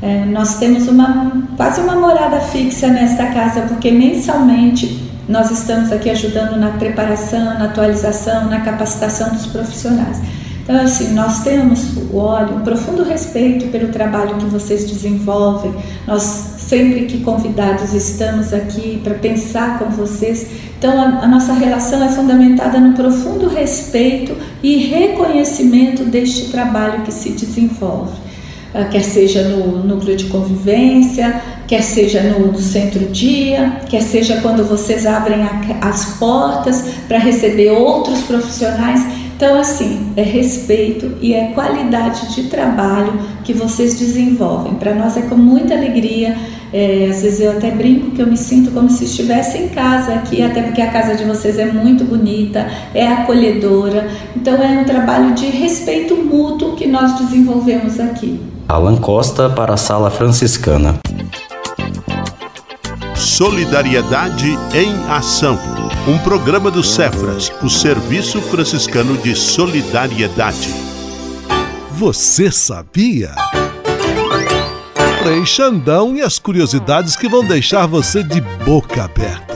É, 0.00 0.24
nós 0.24 0.58
temos 0.58 0.88
uma, 0.88 1.48
quase 1.56 1.80
uma 1.80 1.96
morada 1.96 2.40
fixa 2.40 2.88
nesta 2.88 3.26
casa, 3.26 3.62
porque 3.62 3.90
mensalmente 3.90 5.10
nós 5.28 5.50
estamos 5.50 5.92
aqui 5.92 6.10
ajudando 6.10 6.56
na 6.58 6.70
preparação, 6.70 7.44
na 7.44 7.66
atualização, 7.66 8.48
na 8.48 8.60
capacitação 8.60 9.30
dos 9.30 9.46
profissionais. 9.46 10.20
Então, 10.62 10.80
assim, 10.80 11.12
nós 11.12 11.42
temos 11.42 11.96
um 11.96 12.60
profundo 12.60 13.02
respeito 13.02 13.66
pelo 13.66 13.88
trabalho 13.88 14.36
que 14.36 14.44
vocês 14.44 14.88
desenvolvem. 14.88 15.74
Nós, 16.06 16.22
sempre 16.22 17.06
que 17.06 17.20
convidados, 17.20 17.92
estamos 17.92 18.52
aqui 18.52 19.00
para 19.02 19.14
pensar 19.14 19.78
com 19.78 19.86
vocês. 19.90 20.46
Então, 20.78 21.00
a, 21.00 21.24
a 21.24 21.26
nossa 21.26 21.52
relação 21.52 22.02
é 22.04 22.08
fundamentada 22.08 22.78
no 22.78 22.94
profundo 22.94 23.48
respeito 23.48 24.36
e 24.62 24.76
reconhecimento 24.76 26.04
deste 26.04 26.50
trabalho 26.50 27.02
que 27.02 27.12
se 27.12 27.30
desenvolve. 27.30 28.22
Ah, 28.74 28.84
quer 28.84 29.02
seja 29.02 29.42
no 29.48 29.84
núcleo 29.84 30.16
de 30.16 30.24
convivência, 30.26 31.42
quer 31.66 31.82
seja 31.82 32.22
no, 32.22 32.58
centro-dia, 32.58 33.80
quer 33.88 34.00
seja 34.00 34.40
quando 34.40 34.66
vocês 34.66 35.04
abrem 35.04 35.42
a, 35.42 35.88
as 35.88 36.16
portas 36.18 36.82
para 37.06 37.18
receber 37.18 37.70
outros 37.70 38.22
profissionais. 38.22 39.21
Então, 39.36 39.58
assim, 39.58 40.12
é 40.16 40.22
respeito 40.22 41.16
e 41.20 41.34
é 41.34 41.48
qualidade 41.48 42.34
de 42.34 42.44
trabalho 42.44 43.12
que 43.44 43.52
vocês 43.52 43.98
desenvolvem. 43.98 44.74
Para 44.74 44.94
nós 44.94 45.16
é 45.16 45.22
com 45.22 45.34
muita 45.34 45.74
alegria. 45.74 46.36
É, 46.72 47.08
às 47.10 47.22
vezes 47.22 47.40
eu 47.40 47.52
até 47.52 47.70
brinco 47.70 48.12
que 48.12 48.22
eu 48.22 48.26
me 48.26 48.36
sinto 48.36 48.70
como 48.70 48.88
se 48.88 49.04
estivesse 49.04 49.58
em 49.58 49.68
casa 49.68 50.14
aqui, 50.14 50.42
até 50.42 50.62
porque 50.62 50.80
a 50.80 50.90
casa 50.90 51.14
de 51.14 51.24
vocês 51.24 51.58
é 51.58 51.66
muito 51.66 52.04
bonita, 52.04 52.66
é 52.94 53.06
acolhedora. 53.06 54.08
Então, 54.34 54.54
é 54.62 54.80
um 54.80 54.84
trabalho 54.84 55.34
de 55.34 55.46
respeito 55.46 56.16
mútuo 56.16 56.74
que 56.74 56.86
nós 56.86 57.18
desenvolvemos 57.18 58.00
aqui. 58.00 58.40
Alan 58.68 58.96
Costa 58.96 59.50
para 59.50 59.74
a 59.74 59.76
Sala 59.76 60.10
Franciscana. 60.10 61.00
Solidariedade 63.32 64.58
em 64.74 65.10
Ação. 65.10 65.58
Um 66.06 66.18
programa 66.18 66.70
do 66.70 66.82
Cefras, 66.82 67.50
o 67.62 67.68
Serviço 67.70 68.42
Franciscano 68.42 69.16
de 69.16 69.34
Solidariedade. 69.34 70.68
Você 71.92 72.52
sabia? 72.52 73.34
Frei 75.22 75.46
Xandão 75.46 76.14
e 76.14 76.20
as 76.20 76.38
curiosidades 76.38 77.16
que 77.16 77.26
vão 77.26 77.42
deixar 77.42 77.86
você 77.86 78.22
de 78.22 78.42
boca 78.42 79.04
aberta. 79.04 79.51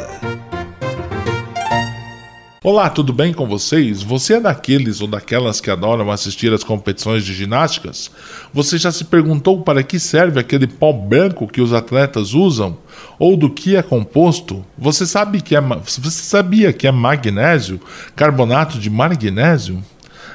Olá, 2.68 2.90
tudo 2.90 3.12
bem 3.12 3.33
com 3.33 3.46
vocês? 3.46 4.02
Você 4.02 4.35
é 4.35 4.40
daqueles 4.40 5.00
ou 5.00 5.07
daquelas 5.07 5.61
que 5.61 5.70
adoram 5.70 6.11
assistir 6.11 6.52
às 6.52 6.64
competições 6.64 7.24
de 7.24 7.33
ginásticas? 7.33 8.11
Você 8.52 8.76
já 8.76 8.90
se 8.90 9.05
perguntou 9.05 9.62
para 9.62 9.85
que 9.85 10.00
serve 10.00 10.40
aquele 10.40 10.66
pó 10.66 10.92
branco 10.92 11.46
que 11.46 11.61
os 11.61 11.72
atletas 11.72 12.35
usam? 12.35 12.76
Ou 13.20 13.37
do 13.37 13.48
que 13.48 13.76
é 13.76 13.83
composto? 13.83 14.64
Você 14.76 15.07
sabe 15.07 15.40
que 15.40 15.55
é, 15.55 15.61
você 15.61 16.11
sabia 16.11 16.72
que 16.72 16.88
é 16.88 16.90
magnésio, 16.90 17.81
carbonato 18.16 18.81
de 18.81 18.90
magnésio? 18.90 19.81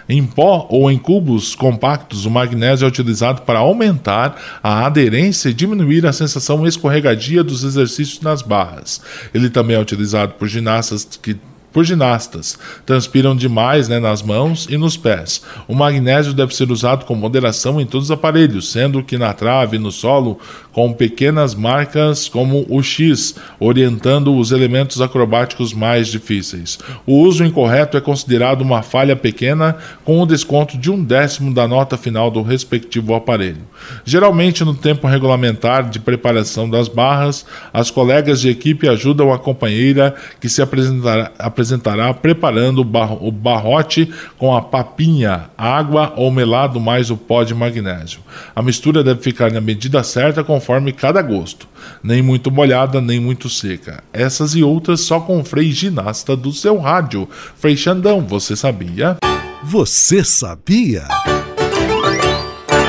Em 0.08 0.26
pó 0.26 0.68
ou 0.70 0.90
em 0.90 0.98
cubos 0.98 1.54
compactos, 1.54 2.26
o 2.26 2.32
magnésio 2.32 2.86
é 2.86 2.88
utilizado 2.88 3.42
para 3.42 3.60
aumentar 3.60 4.60
a 4.64 4.86
aderência 4.86 5.50
e 5.50 5.54
diminuir 5.54 6.06
a 6.08 6.14
sensação 6.14 6.66
escorregadia 6.66 7.44
dos 7.44 7.66
exercícios 7.66 8.22
nas 8.22 8.42
barras. 8.42 9.02
Ele 9.34 9.50
também 9.50 9.76
é 9.76 9.80
utilizado 9.82 10.36
por 10.36 10.48
ginastas 10.48 11.04
que 11.22 11.38
por 11.72 11.84
ginastas. 11.84 12.58
Transpiram 12.86 13.36
demais 13.36 13.88
né, 13.88 14.00
nas 14.00 14.22
mãos 14.22 14.68
e 14.70 14.78
nos 14.78 14.98
pés. 14.98 15.42
O 15.68 15.76
magnésio 15.76 16.34
deve 16.34 16.56
ser 16.56 16.72
usado 16.72 17.06
com 17.06 17.16
moderação 17.16 17.80
em 17.80 17.86
todos 17.86 18.08
os 18.08 18.12
aparelhos, 18.12 18.72
sendo 18.72 19.04
que 19.04 19.18
na 19.18 19.34
trave 19.34 19.78
e 19.78 19.80
no 19.80 19.92
solo 19.92 20.40
com 20.72 20.94
pequenas 20.94 21.54
marcas 21.54 22.30
como 22.30 22.66
o 22.70 22.82
X, 22.82 23.36
orientando 23.60 24.36
os 24.36 24.52
elementos 24.52 25.02
acrobáticos 25.02 25.74
mais 25.74 26.08
difíceis. 26.08 26.80
O 27.06 27.20
uso 27.20 27.44
incorreto 27.44 27.98
é 27.98 28.02
considerado 28.02 28.62
uma 28.62 28.82
falha 28.82 29.16
pequena 29.16 29.78
com 30.04 30.20
o 30.20 30.24
um 30.24 30.28
desconto 30.28 30.78
de 30.78 30.90
um 30.90 31.04
décimo 31.04 31.54
da 31.54 31.68
nota 31.68 31.98
final 31.98 32.32
do 32.32 32.42
respectivo 32.42 33.14
aparelho. 33.14 33.62
Geralmente, 34.06 34.64
no 34.64 34.74
tempo 34.74 35.08
regulamentar 35.08 35.90
de 35.90 36.00
preparação 36.00 36.70
das 36.70 36.88
barras, 36.88 37.46
as 37.74 37.92
colegas 37.92 38.42
de 38.42 38.50
equipe 38.50 38.88
ajudam 38.88 39.34
a 39.34 39.40
companheira 39.40 40.16
que 40.40 40.50
se 40.50 40.62
apresentará 40.62 41.32
apresentará 41.62 42.12
preparando 42.12 42.82
o 42.82 43.32
barrote 43.32 44.12
com 44.38 44.56
a 44.56 44.62
papinha, 44.62 45.46
água 45.56 46.12
ou 46.18 46.32
melado 46.32 46.80
mais 46.80 47.12
o 47.12 47.18
pó 47.18 47.44
de 47.44 47.54
magnésio. 47.54 48.20
A 48.56 48.64
mistura 48.64 49.04
deve 49.04 49.22
ficar 49.22 49.52
na 49.52 49.62
medida 49.62 50.04
certa 50.04 50.44
conforme 50.44 50.92
cada 50.92 51.22
gosto, 51.22 51.68
nem 52.04 52.22
muito 52.22 52.50
molhada 52.50 53.00
nem 53.00 53.20
muito 53.20 53.48
seca. 53.48 54.04
Essas 54.12 54.56
e 54.56 54.64
outras 54.64 55.02
só 55.02 55.20
com 55.20 55.40
o 55.40 55.46
Frei 55.46 55.72
Ginasta 55.72 56.36
do 56.36 56.52
seu 56.52 56.80
rádio. 56.80 57.30
Frei 57.56 57.78
Xandão, 57.78 58.22
você 58.22 58.56
sabia? 58.56 59.18
Você 59.64 60.24
sabia? 60.24 61.04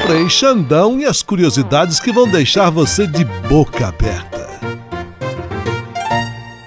Frei 0.06 0.28
Xandão 0.30 0.98
e 0.98 1.04
as 1.04 1.22
curiosidades 1.22 2.00
que 2.00 2.10
vão 2.10 2.26
deixar 2.26 2.70
você 2.70 3.06
de 3.06 3.24
boca 3.48 3.88
aberta. 3.88 4.41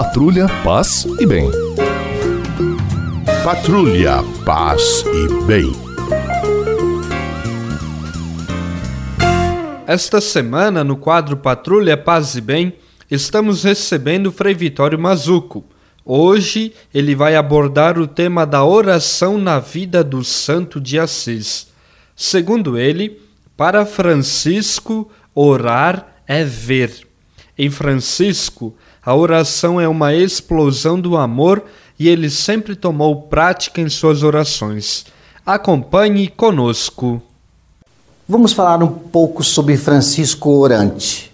Patrulha, 0.00 0.46
paz 0.62 1.08
e 1.18 1.26
bem. 1.26 1.50
Patrulha, 3.42 4.22
paz 4.44 5.02
e 5.04 5.42
bem. 5.44 5.72
Esta 9.88 10.20
semana, 10.20 10.84
no 10.84 10.96
quadro 10.96 11.36
Patrulha, 11.36 11.96
paz 11.96 12.36
e 12.36 12.40
bem, 12.40 12.74
estamos 13.10 13.64
recebendo 13.64 14.30
Frei 14.30 14.54
Vitório 14.54 14.96
Mazuco. 14.96 15.64
Hoje 16.04 16.72
ele 16.94 17.16
vai 17.16 17.34
abordar 17.34 17.98
o 17.98 18.06
tema 18.06 18.46
da 18.46 18.64
oração 18.64 19.36
na 19.36 19.58
vida 19.58 20.04
do 20.04 20.22
Santo 20.22 20.80
de 20.80 20.96
Assis. 20.96 21.72
Segundo 22.14 22.78
ele, 22.78 23.20
para 23.56 23.84
Francisco, 23.84 25.10
orar 25.34 26.22
é 26.24 26.44
ver. 26.44 27.08
Em 27.58 27.68
Francisco, 27.68 28.76
a 29.08 29.14
oração 29.14 29.80
é 29.80 29.88
uma 29.88 30.12
explosão 30.12 31.00
do 31.00 31.16
amor 31.16 31.64
e 31.98 32.10
ele 32.10 32.28
sempre 32.28 32.76
tomou 32.76 33.22
prática 33.22 33.80
em 33.80 33.88
suas 33.88 34.22
orações. 34.22 35.06
Acompanhe 35.46 36.28
conosco. 36.28 37.22
Vamos 38.28 38.52
falar 38.52 38.82
um 38.82 38.88
pouco 38.92 39.42
sobre 39.42 39.78
Francisco 39.78 40.50
Orante. 40.50 41.32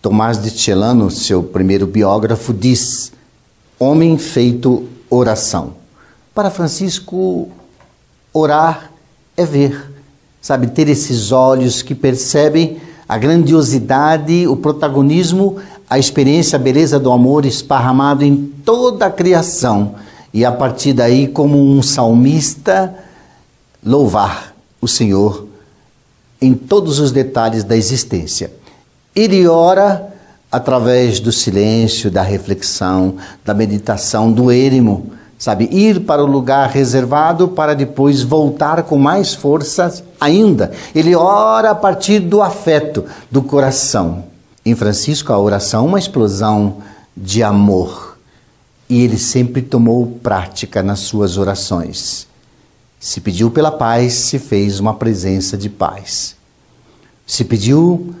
Tomás 0.00 0.40
de 0.40 0.48
Celano, 0.48 1.10
seu 1.10 1.42
primeiro 1.42 1.88
biógrafo, 1.88 2.54
diz: 2.54 3.12
Homem 3.80 4.16
feito 4.16 4.88
oração. 5.10 5.74
Para 6.32 6.52
Francisco, 6.52 7.48
orar 8.32 8.92
é 9.36 9.44
ver, 9.44 9.90
sabe, 10.40 10.68
ter 10.68 10.88
esses 10.88 11.32
olhos 11.32 11.82
que 11.82 11.96
percebem 11.96 12.80
a 13.08 13.18
grandiosidade, 13.18 14.46
o 14.46 14.56
protagonismo, 14.56 15.56
a 15.88 15.98
experiência, 15.98 16.56
a 16.56 16.60
beleza 16.60 16.98
do 16.98 17.12
amor 17.12 17.44
esparramado 17.44 18.24
em 18.24 18.36
toda 18.36 19.06
a 19.06 19.10
criação 19.10 19.94
e 20.32 20.44
a 20.44 20.52
partir 20.52 20.92
daí, 20.92 21.28
como 21.28 21.58
um 21.58 21.82
salmista, 21.82 22.94
louvar 23.84 24.54
o 24.80 24.88
Senhor 24.88 25.46
em 26.40 26.52
todos 26.54 26.98
os 26.98 27.12
detalhes 27.12 27.64
da 27.64 27.76
existência. 27.76 28.52
Ele 29.14 29.46
ora 29.46 30.12
através 30.50 31.20
do 31.20 31.32
silêncio, 31.32 32.10
da 32.10 32.22
reflexão, 32.22 33.16
da 33.44 33.54
meditação, 33.54 34.30
do 34.30 34.52
eremo, 34.52 35.12
sabe? 35.38 35.68
Ir 35.72 36.00
para 36.00 36.22
o 36.22 36.26
lugar 36.26 36.68
reservado 36.68 37.48
para 37.48 37.74
depois 37.74 38.22
voltar 38.22 38.82
com 38.82 38.98
mais 38.98 39.34
força 39.34 40.02
ainda. 40.20 40.72
Ele 40.94 41.14
ora 41.14 41.70
a 41.70 41.74
partir 41.74 42.20
do 42.20 42.42
afeto, 42.42 43.04
do 43.30 43.42
coração. 43.42 44.24
Em 44.66 44.74
Francisco, 44.74 45.32
a 45.32 45.38
oração 45.38 45.84
é 45.84 45.88
uma 45.90 45.98
explosão 46.00 46.78
de 47.16 47.40
amor. 47.40 48.18
E 48.90 49.00
ele 49.00 49.16
sempre 49.16 49.62
tomou 49.62 50.18
prática 50.20 50.82
nas 50.82 50.98
suas 50.98 51.38
orações. 51.38 52.26
Se 52.98 53.20
pediu 53.20 53.48
pela 53.48 53.70
paz, 53.70 54.14
se 54.14 54.40
fez 54.40 54.80
uma 54.80 54.92
presença 54.92 55.56
de 55.56 55.70
paz. 55.70 56.34
Se 57.24 57.44
pediu 57.44 58.12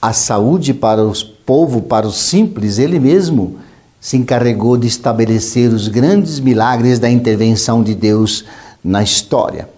a 0.00 0.14
saúde 0.14 0.72
para 0.72 1.04
o 1.04 1.12
povo, 1.44 1.82
para 1.82 2.06
os 2.06 2.16
simples, 2.16 2.78
ele 2.78 2.98
mesmo 2.98 3.58
se 4.00 4.16
encarregou 4.16 4.78
de 4.78 4.86
estabelecer 4.86 5.70
os 5.74 5.88
grandes 5.88 6.40
milagres 6.40 6.98
da 6.98 7.10
intervenção 7.10 7.82
de 7.82 7.94
Deus 7.94 8.46
na 8.82 9.02
história. 9.02 9.68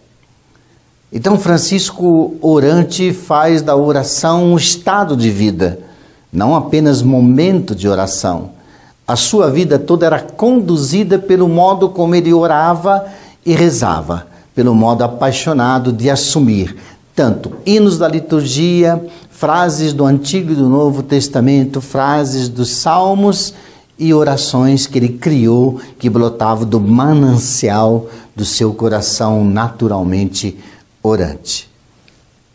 Então, 1.12 1.38
Francisco 1.38 2.36
Orante 2.40 3.12
faz 3.12 3.62
da 3.62 3.74
oração 3.74 4.52
um 4.52 4.56
estado 4.56 5.16
de 5.16 5.28
vida, 5.28 5.80
não 6.32 6.54
apenas 6.54 7.02
momento 7.02 7.74
de 7.74 7.88
oração. 7.88 8.50
A 9.06 9.16
sua 9.16 9.50
vida 9.50 9.76
toda 9.76 10.06
era 10.06 10.20
conduzida 10.20 11.18
pelo 11.18 11.48
modo 11.48 11.88
como 11.88 12.14
ele 12.14 12.32
orava 12.32 13.06
e 13.44 13.52
rezava, 13.52 14.28
pelo 14.54 14.72
modo 14.72 15.02
apaixonado 15.02 15.92
de 15.92 16.08
assumir 16.08 16.76
tanto 17.20 17.52
hinos 17.66 17.98
da 17.98 18.08
liturgia, 18.08 19.04
frases 19.30 19.92
do 19.92 20.06
Antigo 20.06 20.52
e 20.52 20.54
do 20.54 20.68
Novo 20.68 21.02
Testamento, 21.02 21.80
frases 21.80 22.48
dos 22.48 22.70
Salmos 22.70 23.52
e 23.98 24.14
orações 24.14 24.86
que 24.86 24.98
ele 24.98 25.10
criou 25.10 25.80
que 25.98 26.08
brotavam 26.08 26.66
do 26.66 26.80
manancial 26.80 28.06
do 28.34 28.44
seu 28.44 28.72
coração 28.72 29.44
naturalmente 29.44 30.56
orante. 31.02 31.68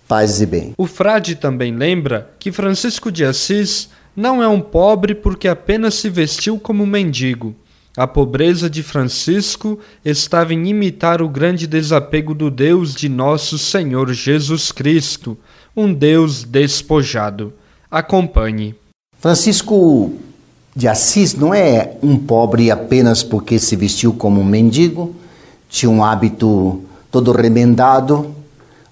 Paz 0.08 0.41
e 0.41 0.45
bem. 0.45 0.73
O 0.77 0.86
frade 0.86 1.36
também 1.36 1.75
lembra 1.75 2.29
que 2.39 2.51
Francisco 2.51 3.12
de 3.12 3.25
Assis 3.25 3.89
não 4.15 4.41
é 4.41 4.47
um 4.47 4.62
pobre 4.62 5.15
porque 5.15 5.47
apenas 5.47 5.95
se 5.95 6.10
vestiu 6.10 6.60
como 6.60 6.86
mendigo. 6.86 7.55
A 7.97 8.05
pobreza 8.05 8.69
de 8.69 8.84
Francisco 8.84 9.79
estava 10.03 10.53
em 10.53 10.67
imitar 10.67 11.21
o 11.21 11.29
grande 11.29 11.65
desapego 11.65 12.36
do 12.36 12.51
Deus 12.51 12.93
de 12.93 13.08
nosso 13.08 13.58
Senhor 13.58 14.12
Jesus 14.13 14.71
Cristo, 14.71 15.38
um 15.75 15.93
Deus 15.93 16.43
despojado. 16.43 17.53
Acompanhe. 17.89 18.75
Francisco 19.17 20.13
de 20.75 20.89
Assis 20.89 21.34
não 21.36 21.53
é 21.53 21.97
um 22.03 22.17
pobre 22.17 22.69
apenas 22.69 23.23
porque 23.23 23.58
se 23.58 23.77
vestiu 23.77 24.13
como 24.13 24.41
um 24.41 24.45
mendigo, 24.45 25.15
tinha 25.69 25.89
um 25.89 26.03
hábito 26.03 26.84
todo 27.10 27.31
remendado, 27.31 28.35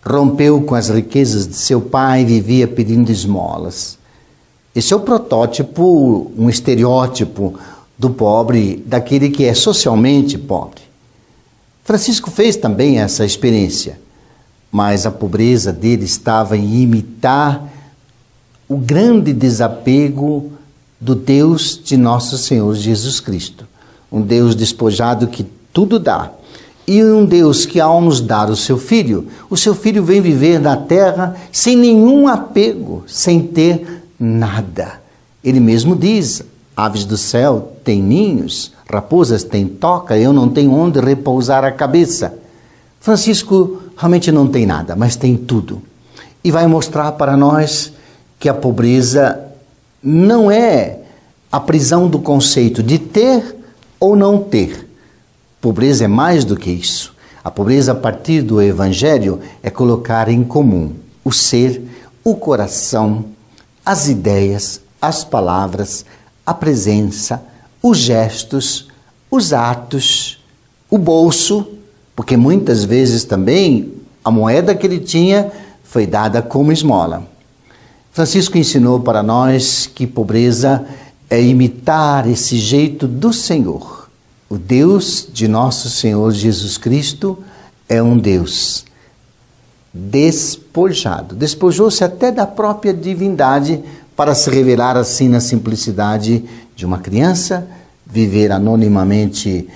rompeu 0.05 0.61
com 0.61 0.75
as 0.75 0.89
riquezas 0.89 1.47
de 1.47 1.55
seu 1.55 1.81
pai 1.81 2.21
e 2.21 2.25
vivia 2.25 2.67
pedindo 2.67 3.11
esmolas. 3.11 3.97
Esse 4.75 4.93
é 4.93 4.95
o 4.95 5.01
protótipo, 5.01 6.31
um 6.37 6.49
estereótipo 6.49 7.59
do 7.97 8.09
pobre, 8.09 8.83
daquele 8.85 9.29
que 9.29 9.45
é 9.45 9.53
socialmente 9.53 10.37
pobre. 10.37 10.81
Francisco 11.83 12.31
fez 12.31 12.55
também 12.55 12.99
essa 12.99 13.25
experiência, 13.25 13.99
mas 14.71 15.05
a 15.05 15.11
pobreza 15.11 15.71
dele 15.71 16.05
estava 16.05 16.57
em 16.57 16.81
imitar 16.81 17.69
o 18.67 18.77
grande 18.77 19.33
desapego 19.33 20.51
do 20.99 21.13
Deus 21.13 21.79
de 21.83 21.97
nosso 21.97 22.37
Senhor 22.37 22.73
Jesus 22.73 23.19
Cristo. 23.19 23.67
Um 24.11 24.21
Deus 24.21 24.55
despojado 24.55 25.27
que 25.27 25.45
tudo 25.71 25.99
dá. 25.99 26.31
E 26.85 27.01
um 27.03 27.25
Deus 27.25 27.65
que, 27.65 27.79
ao 27.79 28.01
nos 28.01 28.19
dar 28.19 28.49
o 28.49 28.55
seu 28.55 28.77
filho, 28.77 29.27
o 29.49 29.55
seu 29.55 29.73
filho 29.73 30.03
vem 30.03 30.19
viver 30.19 30.59
na 30.59 30.75
terra 30.75 31.35
sem 31.51 31.77
nenhum 31.77 32.27
apego, 32.27 33.03
sem 33.07 33.41
ter 33.41 34.03
nada. 34.19 35.01
Ele 35.43 35.59
mesmo 35.59 35.95
diz: 35.95 36.43
aves 36.75 37.05
do 37.05 37.17
céu 37.17 37.73
têm 37.83 38.01
ninhos, 38.01 38.73
raposas 38.91 39.43
têm 39.43 39.65
toca, 39.65 40.17
eu 40.17 40.33
não 40.33 40.49
tenho 40.49 40.73
onde 40.73 40.99
repousar 40.99 41.63
a 41.63 41.71
cabeça. 41.71 42.37
Francisco 42.99 43.81
realmente 43.97 44.31
não 44.31 44.47
tem 44.47 44.65
nada, 44.65 44.95
mas 44.95 45.15
tem 45.15 45.35
tudo. 45.37 45.81
E 46.43 46.51
vai 46.51 46.67
mostrar 46.67 47.13
para 47.13 47.37
nós 47.37 47.93
que 48.39 48.49
a 48.49 48.53
pobreza 48.53 49.39
não 50.01 50.51
é 50.51 50.99
a 51.49 51.59
prisão 51.59 52.07
do 52.09 52.19
conceito 52.19 52.83
de 52.83 52.99
ter 52.99 53.55
ou 53.99 54.15
não 54.15 54.39
ter. 54.39 54.92
Pobreza 55.63 56.03
é 56.03 56.07
mais 56.09 56.43
do 56.43 56.57
que 56.57 56.69
isso. 56.69 57.15
A 57.41 57.49
pobreza, 57.49 57.93
a 57.93 57.95
partir 57.95 58.41
do 58.41 58.61
Evangelho, 58.61 59.39
é 59.63 59.69
colocar 59.69 60.27
em 60.27 60.43
comum 60.43 60.91
o 61.23 61.31
ser, 61.31 61.81
o 62.21 62.35
coração, 62.35 63.23
as 63.85 64.09
ideias, 64.09 64.81
as 65.01 65.23
palavras, 65.23 66.05
a 66.45 66.53
presença, 66.53 67.41
os 67.81 67.97
gestos, 67.97 68.89
os 69.31 69.53
atos, 69.53 70.43
o 70.89 70.97
bolso, 70.97 71.65
porque 72.13 72.35
muitas 72.35 72.83
vezes 72.83 73.23
também 73.23 73.93
a 74.21 74.29
moeda 74.29 74.75
que 74.75 74.85
ele 74.85 74.99
tinha 74.99 75.49
foi 75.81 76.05
dada 76.05 76.41
como 76.41 76.73
esmola. 76.73 77.25
Francisco 78.11 78.57
ensinou 78.57 78.99
para 78.99 79.23
nós 79.23 79.87
que 79.87 80.05
pobreza 80.05 80.85
é 81.29 81.41
imitar 81.41 82.29
esse 82.29 82.57
jeito 82.57 83.07
do 83.07 83.31
Senhor. 83.31 83.92
O 84.53 84.57
Deus 84.59 85.27
de 85.33 85.47
nosso 85.47 85.89
Senhor 85.89 86.31
Jesus 86.31 86.77
Cristo 86.77 87.39
é 87.89 88.03
um 88.03 88.15
Deus 88.15 88.85
despojado. 89.91 91.33
Despojou-se 91.33 92.03
até 92.03 92.31
da 92.31 92.45
própria 92.45 92.93
divindade 92.93 93.83
para 94.15 94.35
se 94.35 94.51
revelar 94.51 94.95
assim 94.95 95.27
na 95.27 95.39
simplicidade 95.39 96.45
de 96.75 96.85
uma 96.85 96.99
criança, 96.99 97.67
viver 98.05 98.51
anonimamente 98.51 99.67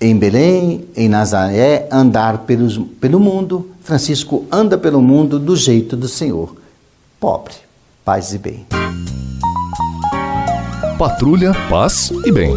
em 0.00 0.18
Belém, 0.18 0.88
em 0.96 1.08
Nazaré, 1.08 1.86
andar 1.92 2.38
pelos, 2.38 2.78
pelo 3.00 3.20
mundo. 3.20 3.70
Francisco 3.80 4.44
anda 4.50 4.76
pelo 4.76 5.00
mundo 5.00 5.38
do 5.38 5.54
jeito 5.54 5.96
do 5.96 6.08
Senhor 6.08 6.56
pobre. 7.20 7.54
Paz 8.04 8.34
e 8.34 8.38
bem. 8.38 8.66
Patrulha, 10.98 11.52
paz 11.70 12.10
e 12.26 12.32
bem. 12.32 12.56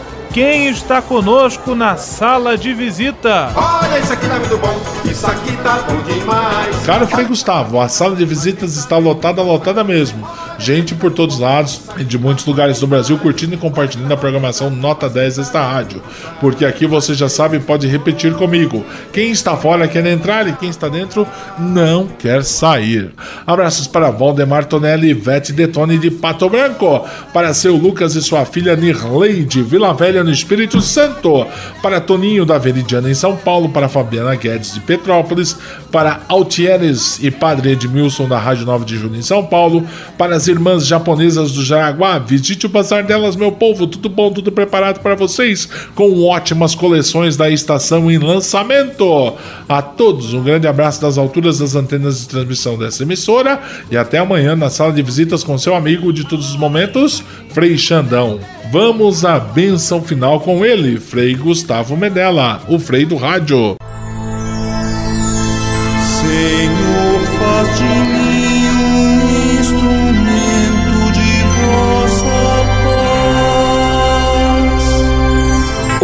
quem 0.33 0.67
está 0.67 1.01
conosco 1.01 1.75
na 1.75 1.97
sala 1.97 2.57
de 2.57 2.73
visita? 2.73 3.51
Olha, 3.55 3.99
isso 3.99 4.13
aqui 4.13 4.27
tá 4.27 4.35
muito 4.39 4.57
bom, 4.57 4.81
isso 5.09 5.27
aqui 5.27 5.57
tá 5.57 5.83
bom 5.87 6.01
demais. 6.03 6.75
Caro 6.85 7.07
Frei 7.07 7.25
Gustavo, 7.25 7.79
a 7.79 7.89
sala 7.89 8.15
de 8.15 8.25
visitas 8.25 8.77
está 8.77 8.97
lotada, 8.97 9.41
lotada 9.41 9.83
mesmo 9.83 10.25
gente 10.61 10.93
por 10.93 11.11
todos 11.11 11.35
os 11.35 11.41
lados 11.41 11.81
e 11.97 12.03
de 12.03 12.17
muitos 12.17 12.45
lugares 12.45 12.79
do 12.79 12.87
Brasil 12.87 13.17
curtindo 13.17 13.55
e 13.55 13.57
compartilhando 13.57 14.13
a 14.13 14.17
programação 14.17 14.69
Nota 14.69 15.09
10 15.09 15.37
desta 15.37 15.61
rádio. 15.61 16.01
Porque 16.39 16.63
aqui 16.63 16.85
você 16.85 17.13
já 17.13 17.27
sabe, 17.27 17.59
pode 17.59 17.87
repetir 17.87 18.33
comigo. 18.35 18.85
Quem 19.11 19.31
está 19.31 19.57
fora 19.57 19.87
quer 19.87 20.05
entrar 20.05 20.47
e 20.47 20.53
quem 20.53 20.69
está 20.69 20.87
dentro 20.87 21.27
não 21.57 22.07
quer 22.07 22.43
sair. 22.43 23.11
Abraços 23.45 23.87
para 23.87 24.11
Valdemar 24.11 24.65
Tonelli 24.65 25.09
e 25.09 25.13
Vete 25.13 25.51
Detone 25.51 25.97
de 25.97 26.11
Pato 26.11 26.49
Branco. 26.49 27.05
Para 27.33 27.53
seu 27.53 27.75
Lucas 27.75 28.15
e 28.15 28.21
sua 28.21 28.45
filha 28.45 28.75
Nirleide, 28.75 29.63
Vila 29.63 29.93
Velha 29.93 30.23
no 30.23 30.31
Espírito 30.31 30.79
Santo. 30.81 31.45
Para 31.81 31.99
Toninho 31.99 32.45
da 32.45 32.57
Veridiana 32.57 33.09
em 33.09 33.15
São 33.15 33.35
Paulo. 33.35 33.69
Para 33.69 33.89
Fabiana 33.89 34.35
Guedes 34.35 34.75
de 34.75 34.79
Petrópolis. 34.81 35.57
Para 35.91 36.21
Altieres 36.27 37.19
e 37.21 37.29
Padre 37.29 37.71
Edmilson 37.71 38.27
da 38.27 38.39
Rádio 38.39 38.65
9 38.65 38.85
de 38.85 38.97
Junho 38.97 39.17
em 39.17 39.21
São 39.21 39.45
Paulo. 39.45 39.85
Para 40.17 40.35
as 40.35 40.47
irmãs 40.47 40.87
japonesas 40.87 41.51
do 41.51 41.65
Jaraguá. 41.65 42.17
Visite 42.19 42.65
o 42.65 42.69
bazar 42.69 43.05
delas, 43.05 43.35
meu 43.35 43.51
povo. 43.51 43.85
Tudo 43.85 44.09
bom, 44.09 44.31
tudo 44.31 44.51
preparado 44.51 45.01
para 45.01 45.15
vocês, 45.15 45.67
com 45.95 46.23
ótimas 46.23 46.73
coleções 46.73 47.35
da 47.35 47.49
estação 47.49 48.09
em 48.09 48.17
lançamento. 48.17 49.33
A 49.67 49.81
todos, 49.81 50.33
um 50.33 50.43
grande 50.43 50.67
abraço 50.67 51.01
das 51.01 51.17
alturas 51.17 51.59
das 51.59 51.75
antenas 51.75 52.21
de 52.21 52.29
transmissão 52.29 52.77
dessa 52.77 53.03
emissora 53.03 53.59
e 53.89 53.97
até 53.97 54.17
amanhã 54.17 54.55
na 54.55 54.69
sala 54.69 54.93
de 54.93 55.01
visitas 55.01 55.43
com 55.43 55.57
seu 55.57 55.75
amigo 55.75 56.13
de 56.13 56.23
todos 56.23 56.49
os 56.49 56.55
momentos, 56.55 57.23
Frei 57.49 57.77
Xandão. 57.77 58.39
Vamos 58.71 59.25
à 59.25 59.37
benção 59.37 60.01
final 60.01 60.39
com 60.39 60.65
ele, 60.65 60.99
Frei 60.99 61.35
Gustavo 61.35 61.97
Medella, 61.97 62.61
o 62.69 62.79
Frei 62.79 63.05
do 63.05 63.17
Rádio. 63.17 63.75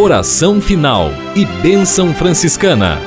Oração 0.07 0.61
final 0.61 1.11
e 1.35 1.43
bênção 1.43 2.13
franciscana. 2.13 2.97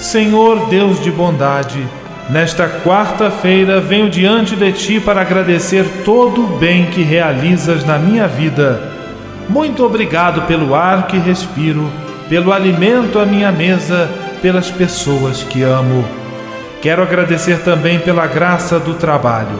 Senhor 0.00 0.66
Deus 0.68 1.00
de 1.00 1.08
bondade, 1.08 1.86
nesta 2.28 2.68
quarta-feira 2.68 3.80
venho 3.80 4.10
diante 4.10 4.56
de 4.56 4.72
ti 4.72 4.98
para 4.98 5.20
agradecer 5.20 5.84
todo 6.04 6.42
o 6.42 6.58
bem 6.58 6.86
que 6.86 7.02
realizas 7.02 7.84
na 7.84 7.98
minha 7.98 8.26
vida. 8.26 8.82
Muito 9.48 9.84
obrigado 9.86 10.42
pelo 10.48 10.74
ar 10.74 11.06
que 11.06 11.18
respiro, 11.18 11.88
pelo 12.28 12.52
alimento 12.52 13.20
à 13.20 13.24
minha 13.24 13.52
mesa, 13.52 14.10
pelas 14.42 14.70
pessoas 14.70 15.44
que 15.44 15.62
amo. 15.62 16.04
Quero 16.84 17.02
agradecer 17.02 17.60
também 17.60 17.98
pela 17.98 18.26
graça 18.26 18.78
do 18.78 18.92
trabalho. 18.92 19.58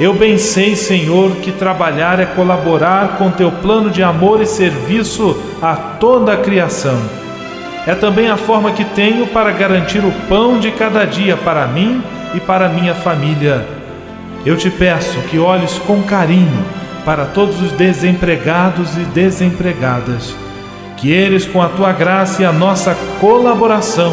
Eu 0.00 0.12
bem 0.12 0.36
sei, 0.36 0.74
Senhor, 0.74 1.36
que 1.36 1.52
trabalhar 1.52 2.18
é 2.18 2.26
colaborar 2.26 3.18
com 3.18 3.30
teu 3.30 3.52
plano 3.52 3.88
de 3.88 4.02
amor 4.02 4.42
e 4.42 4.46
serviço 4.46 5.40
a 5.62 5.76
toda 5.76 6.32
a 6.32 6.36
criação. 6.36 7.00
É 7.86 7.94
também 7.94 8.28
a 8.28 8.36
forma 8.36 8.72
que 8.72 8.84
tenho 8.84 9.28
para 9.28 9.52
garantir 9.52 10.00
o 10.00 10.10
pão 10.28 10.58
de 10.58 10.72
cada 10.72 11.04
dia 11.04 11.36
para 11.36 11.68
mim 11.68 12.02
e 12.34 12.40
para 12.40 12.68
minha 12.68 12.96
família. 12.96 13.64
Eu 14.44 14.56
te 14.56 14.68
peço 14.68 15.20
que 15.30 15.38
olhes 15.38 15.78
com 15.86 16.02
carinho 16.02 16.64
para 17.04 17.26
todos 17.26 17.62
os 17.62 17.70
desempregados 17.70 18.96
e 18.96 19.04
desempregadas, 19.04 20.34
que 20.96 21.12
eles, 21.12 21.46
com 21.46 21.62
a 21.62 21.68
tua 21.68 21.92
graça 21.92 22.42
e 22.42 22.44
a 22.44 22.50
nossa 22.50 22.96
colaboração, 23.20 24.12